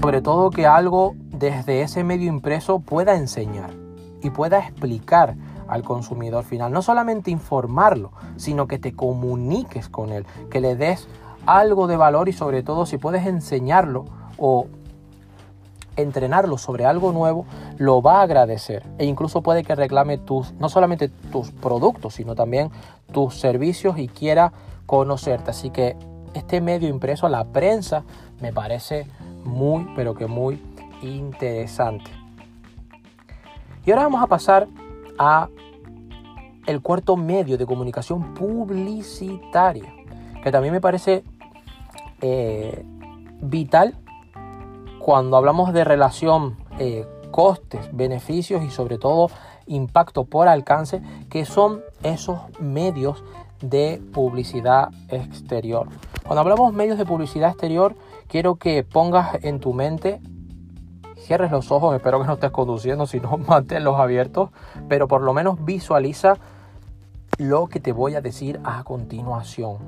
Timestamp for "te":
8.78-8.94, 67.80-67.92